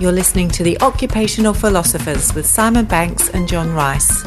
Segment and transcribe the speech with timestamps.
[0.00, 4.22] You're listening to The Occupational Philosophers with Simon Banks and John Rice.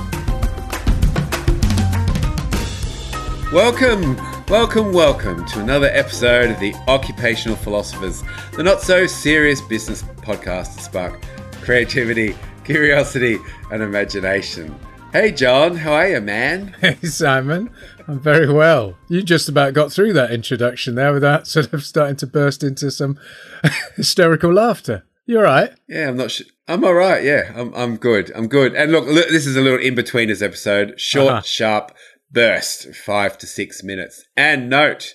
[3.53, 8.21] Welcome, welcome, welcome to another episode of The Occupational Philosophers,
[8.51, 11.23] the not so serious business podcast to spark
[11.61, 12.35] creativity,
[12.65, 13.37] curiosity,
[13.71, 14.77] and imagination.
[15.13, 16.75] Hey, John, how are you, man?
[16.81, 17.69] Hey, Simon.
[18.09, 18.97] I'm very well.
[19.07, 22.91] You just about got through that introduction there without sort of starting to burst into
[22.91, 23.17] some
[23.95, 25.05] hysterical laughter.
[25.31, 25.71] You all right?
[25.87, 26.45] Yeah, I'm not sure.
[26.67, 27.23] I'm all right.
[27.23, 28.33] Yeah, I'm, I'm good.
[28.35, 28.75] I'm good.
[28.75, 30.99] And look, look this is a little Inbetweeners episode.
[30.99, 31.41] Short, uh-huh.
[31.43, 31.95] sharp
[32.29, 34.25] burst, five to six minutes.
[34.35, 35.13] And note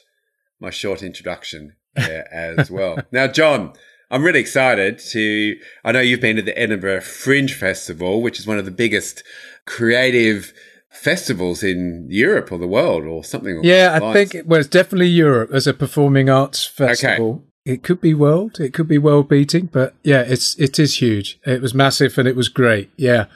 [0.59, 2.97] my short introduction there as well.
[3.12, 3.74] now, John,
[4.10, 5.57] I'm really excited to.
[5.84, 9.23] I know you've been to the Edinburgh Fringe Festival, which is one of the biggest
[9.66, 10.55] creative
[10.88, 13.62] festivals in Europe or the world or something.
[13.62, 17.33] Yeah, I think well, it's definitely Europe as a performing arts festival.
[17.33, 21.02] Okay it could be world, it could be world beating, but yeah, it's it is
[21.02, 21.41] huge.
[21.45, 22.90] It was massive and it was great.
[22.96, 23.27] Yeah,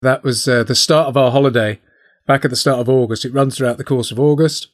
[0.00, 1.80] that was uh, the start of our holiday
[2.24, 3.24] back at the start of August.
[3.24, 4.68] It runs throughout the course of August,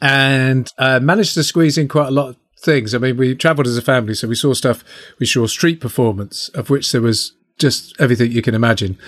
[0.00, 2.94] and uh, managed to squeeze in quite a lot of things.
[2.94, 4.82] I mean, we travelled as a family, so we saw stuff.
[5.18, 8.98] We saw street performance, of which there was just everything you can imagine: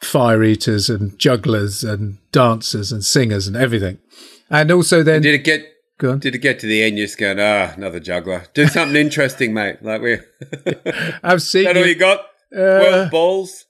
[0.00, 4.00] fire eaters and jugglers and dancers and singers and everything.
[4.50, 5.71] And also, then did it get
[6.02, 6.18] Go on.
[6.18, 6.98] Did it get to the end?
[6.98, 8.46] You're just going, ah, another juggler.
[8.54, 9.84] Do something interesting, mate.
[9.84, 10.18] Like we.
[11.22, 11.62] I've seen.
[11.66, 12.22] That all you got?
[12.52, 13.66] Uh, Twelve balls.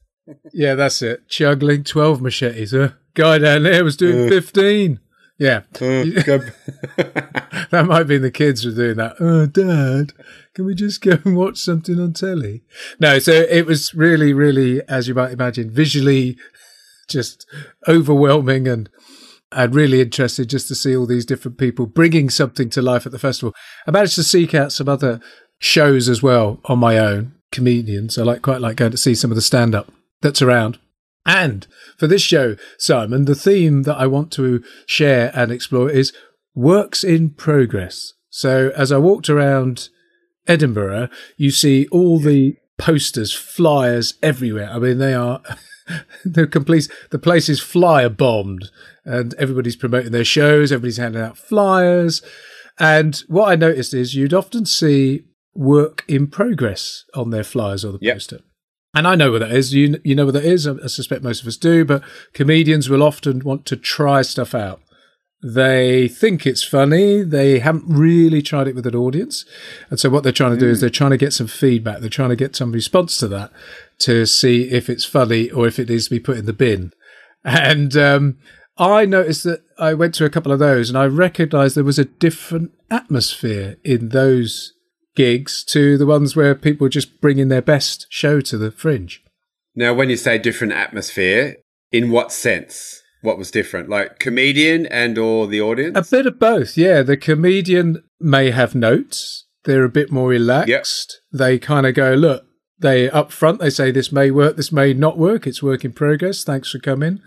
[0.54, 1.28] yeah, that's it.
[1.28, 2.70] Juggling twelve machetes.
[2.70, 2.92] Huh?
[3.12, 5.00] Guy down there was doing uh, fifteen.
[5.38, 5.58] Yeah.
[5.74, 6.08] Uh,
[7.70, 9.16] that might be the kids were doing that.
[9.20, 10.14] Oh, Dad,
[10.54, 12.62] can we just go and watch something on telly?
[12.98, 16.38] No, so it was really, really, as you might imagine, visually
[17.08, 17.44] just
[17.86, 18.88] overwhelming and
[19.54, 23.12] and really interested just to see all these different people bringing something to life at
[23.12, 23.54] the festival.
[23.86, 25.20] I managed to seek out some other
[25.58, 28.18] shows as well on my own, comedians.
[28.18, 30.78] I like quite like going to see some of the stand up that's around.
[31.24, 31.66] And
[31.98, 36.12] for this show, Simon, the theme that I want to share and explore is
[36.54, 38.12] works in progress.
[38.28, 39.88] So as I walked around
[40.48, 44.70] Edinburgh, you see all the posters, flyers everywhere.
[44.70, 45.40] I mean, they are
[46.24, 48.70] the complete the place is flyer bombed
[49.04, 52.22] and everybody's promoting their shows everybody's handing out flyers
[52.78, 57.92] and what i noticed is you'd often see work in progress on their flyers or
[57.92, 58.16] the yep.
[58.16, 58.40] poster
[58.94, 59.72] and I know what that is.
[59.72, 60.66] You you know what that is.
[60.66, 61.84] I, I suspect most of us do.
[61.84, 62.02] But
[62.34, 64.82] comedians will often want to try stuff out.
[65.42, 67.22] They think it's funny.
[67.22, 69.44] They haven't really tried it with an audience.
[69.90, 70.70] And so what they're trying to do mm.
[70.70, 71.98] is they're trying to get some feedback.
[71.98, 73.50] They're trying to get some response to that
[74.00, 76.92] to see if it's funny or if it needs to be put in the bin.
[77.44, 78.38] And um,
[78.78, 81.98] I noticed that I went to a couple of those and I recognized there was
[81.98, 84.74] a different atmosphere in those
[85.16, 89.22] gigs to the ones where people just bring in their best show to the fringe.
[89.74, 91.56] Now, when you say different atmosphere,
[91.90, 93.01] in what sense?
[93.22, 93.88] What was different?
[93.88, 95.96] Like comedian and or the audience?
[95.96, 97.02] A bit of both, yeah.
[97.02, 99.46] The comedian may have notes.
[99.64, 101.22] They're a bit more relaxed.
[101.32, 101.40] Yep.
[101.40, 102.44] They kind of go, look,
[102.80, 105.46] they up front they say this may work, this may not work.
[105.46, 106.42] It's work in progress.
[106.42, 107.20] Thanks for coming.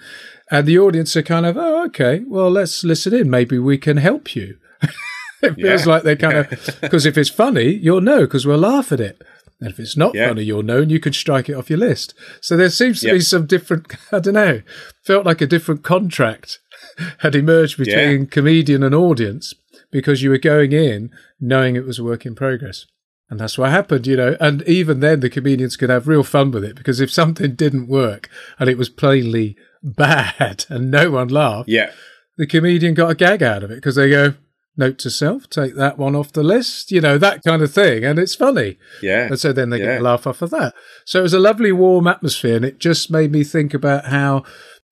[0.51, 3.29] And the audience are kind of, oh, okay, well, let's listen in.
[3.29, 4.57] Maybe we can help you.
[5.41, 5.91] it feels yeah.
[5.91, 6.49] like they kind of
[6.81, 9.21] because if it's funny, you'll know because we'll laugh at it.
[9.59, 10.27] And if it's not yeah.
[10.27, 12.13] funny, you'll know, and you could strike it off your list.
[12.41, 13.15] So there seems to yep.
[13.15, 13.93] be some different.
[14.11, 14.61] I don't know.
[15.03, 16.59] Felt like a different contract
[17.19, 18.27] had emerged between yeah.
[18.29, 19.53] comedian and audience
[19.91, 22.85] because you were going in knowing it was a work in progress.
[23.29, 24.37] And that's what happened, you know.
[24.39, 27.87] And even then, the comedians could have real fun with it because if something didn't
[27.87, 28.29] work
[28.59, 31.91] and it was plainly bad and no one laughed, yeah,
[32.37, 34.35] the comedian got a gag out of it because they go,
[34.77, 38.03] note to self, take that one off the list, you know, that kind of thing.
[38.03, 38.77] And it's funny.
[39.01, 39.27] Yeah.
[39.27, 39.85] And so then they yeah.
[39.85, 40.73] get a laugh off of that.
[41.05, 42.55] So it was a lovely warm atmosphere.
[42.55, 44.43] And it just made me think about how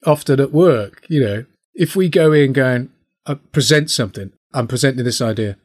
[0.05, 2.91] often at work, you know, if we go in going,
[3.25, 5.57] I present something, I'm presenting this idea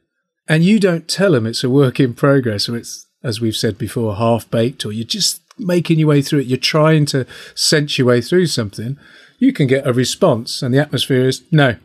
[0.48, 3.76] and you don't tell them it's a work in progress or it's, as we've said
[3.76, 7.98] before, half baked, or you're just making your way through it, you're trying to sense
[7.98, 8.98] your way through something,
[9.38, 11.76] you can get a response, and the atmosphere is no,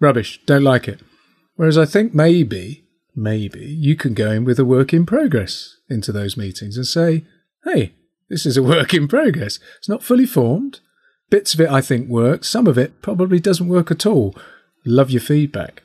[0.00, 1.00] rubbish, don't like it.
[1.56, 2.84] Whereas I think maybe,
[3.14, 7.24] maybe you can go in with a work in progress into those meetings and say,
[7.64, 7.92] hey,
[8.28, 9.58] this is a work in progress.
[9.78, 10.80] It's not fully formed.
[11.30, 12.44] Bits of it I think work.
[12.44, 14.34] Some of it probably doesn't work at all.
[14.84, 15.82] Love your feedback.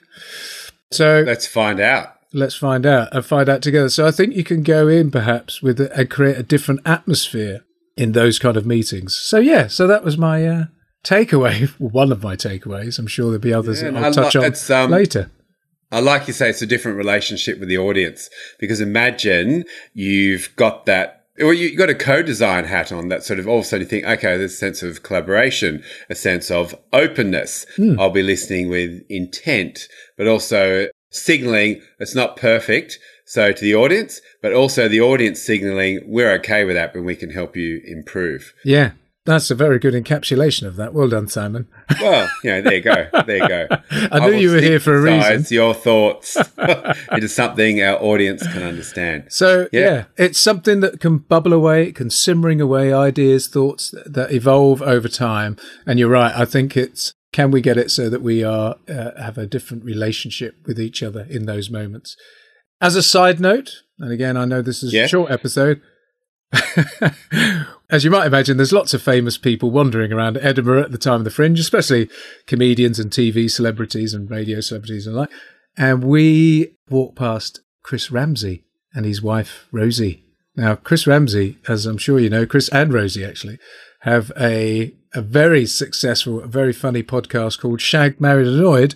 [0.92, 3.90] So let's find out let's find out and find out together.
[3.90, 7.64] So I think you can go in perhaps with a, and create a different atmosphere
[7.96, 9.16] in those kind of meetings.
[9.16, 10.66] So yeah, so that was my uh,
[11.04, 11.70] takeaway.
[11.80, 13.00] one of my takeaways.
[13.00, 15.32] I'm sure there'll be others yeah, that I'll touch on um, later.
[15.92, 18.30] I like you say it's a different relationship with the audience
[18.60, 19.64] because imagine
[19.94, 23.66] you've got that Well, you've got a co-design hat on that sort of all of
[23.66, 27.66] a sudden you think, okay, there's a sense of collaboration, a sense of openness.
[27.78, 28.00] Mm.
[28.00, 29.88] I'll be listening with intent,
[30.18, 33.00] but also signaling it's not perfect.
[33.26, 37.16] So to the audience, but also the audience signaling we're okay with that, but we
[37.16, 38.54] can help you improve.
[38.64, 38.92] Yeah.
[39.28, 40.94] That's a very good encapsulation of that.
[40.94, 41.68] Well done, Simon.
[42.00, 43.10] Well, you know, there you go.
[43.26, 43.68] There you go.
[43.92, 45.46] I knew I you were here for a reason.
[45.54, 46.38] Your thoughts
[47.12, 49.26] into something our audience can understand.
[49.28, 49.82] So, yeah.
[49.82, 50.04] yeah.
[50.16, 54.82] it's something that can bubble away, it can simmering away ideas, thoughts that, that evolve
[54.82, 55.58] over time.
[55.86, 56.34] And you're right.
[56.34, 59.84] I think it's can we get it so that we are uh, have a different
[59.84, 62.16] relationship with each other in those moments?
[62.80, 65.04] As a side note, and again, I know this is yeah.
[65.04, 65.82] a short episode.
[67.90, 71.22] As you might imagine, there's lots of famous people wandering around Edinburgh at the time
[71.22, 72.10] of the Fringe, especially
[72.46, 75.30] comedians and TV celebrities and radio celebrities and like.
[75.78, 78.64] And we walked past Chris Ramsay
[78.94, 80.24] and his wife Rosie.
[80.56, 83.60] Now, Chris Ramsay, as I'm sure you know, Chris and Rosie actually
[84.02, 88.96] have a a very successful, very funny podcast called Shagged Married Annoyed.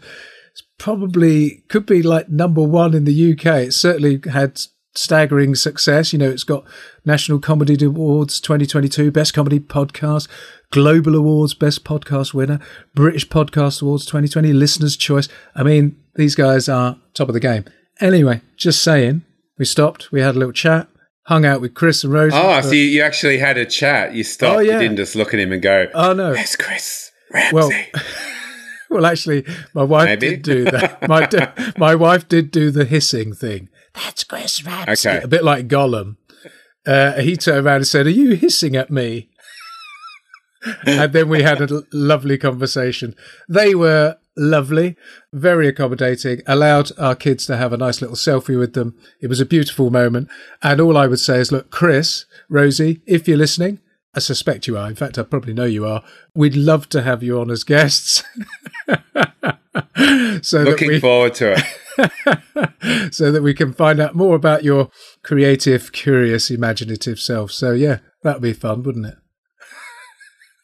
[0.51, 3.45] It's probably could be like number one in the UK.
[3.67, 4.61] It certainly had
[4.93, 6.13] staggering success.
[6.13, 6.63] You know, it's got
[7.05, 10.27] National Comedy Awards 2022 Best Comedy Podcast,
[10.71, 12.59] Global Awards Best Podcast winner,
[12.93, 15.27] British Podcast Awards 2020 Listener's Choice.
[15.55, 17.65] I mean, these guys are top of the game.
[17.99, 19.23] Anyway, just saying,
[19.57, 20.87] we stopped, we had a little chat,
[21.25, 22.31] hung out with Chris and Rose.
[22.33, 24.13] Oh, so you actually had a chat.
[24.13, 24.57] You oh, stopped.
[24.57, 24.73] Oh, yeah.
[24.73, 27.71] You didn't just look at him and go, "Oh no, where's Chris Ramsay?" Well,
[28.89, 30.29] well, actually, my wife Maybe.
[30.29, 31.07] did do that.
[31.07, 33.69] My my wife did do the hissing thing.
[33.93, 35.09] That's Chris Ramsay.
[35.09, 35.23] Okay.
[35.23, 36.17] A bit like Gollum.
[36.85, 39.29] Uh, he turned around and said, Are you hissing at me?
[40.85, 43.15] and then we had a lovely conversation.
[43.49, 44.95] They were lovely,
[45.33, 48.97] very accommodating, allowed our kids to have a nice little selfie with them.
[49.21, 50.29] It was a beautiful moment.
[50.61, 53.79] And all I would say is, look, Chris, Rosie, if you're listening,
[54.13, 54.87] I suspect you are.
[54.89, 56.03] In fact, I probably know you are.
[56.35, 58.23] We'd love to have you on as guests.
[60.41, 61.63] so looking we, forward to it.
[63.11, 64.89] so that we can find out more about your
[65.23, 67.51] creative, curious, imaginative self.
[67.51, 69.15] So yeah, that'd be fun, wouldn't it?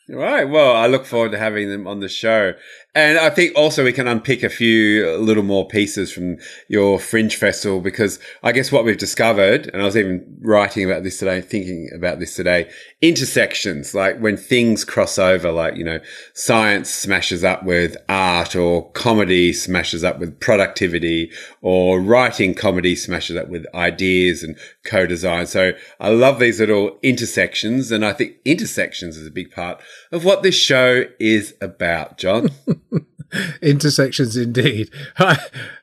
[0.10, 0.46] Right.
[0.46, 2.54] Well, I look forward to having them on the show.
[2.96, 6.38] And I think also we can unpick a few little more pieces from
[6.68, 11.04] your Fringe Festival because I guess what we've discovered, and I was even writing about
[11.04, 12.72] this today, thinking about this today,
[13.02, 16.00] intersections, like when things cross over, like, you know,
[16.34, 21.30] science smashes up with art or comedy smashes up with productivity
[21.62, 25.46] or writing comedy smashes up with ideas and co-design.
[25.46, 27.92] So I love these little intersections.
[27.92, 32.50] And I think intersections is a big part of what this show is about, John.
[33.62, 34.90] Intersections indeed.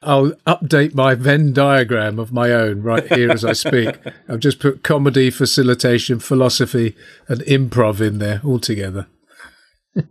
[0.02, 3.98] I'll update my Venn diagram of my own right here as I speak.
[4.28, 6.96] I've just put comedy, facilitation, philosophy,
[7.28, 9.06] and improv in there all together.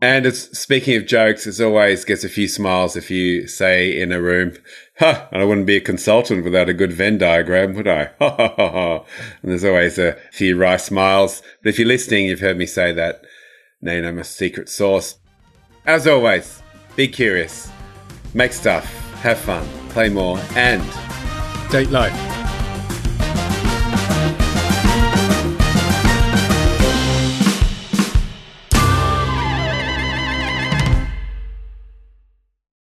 [0.02, 4.12] and it's speaking of jokes, it always gets a few smiles if you say in
[4.12, 4.54] a room,
[5.00, 5.28] "Ha!
[5.32, 8.72] I wouldn't be a consultant without a good Venn diagram, would I?" Ha ha ha
[8.72, 9.06] ha.
[9.42, 11.42] And there's always a few wry smiles.
[11.62, 13.24] But if you're listening, you've heard me say that.
[13.84, 15.20] Name a secret sauce.
[15.86, 16.64] As always,
[16.96, 17.70] be curious,
[18.34, 18.86] make stuff,
[19.16, 20.82] have fun, play more, and
[21.70, 22.33] date life.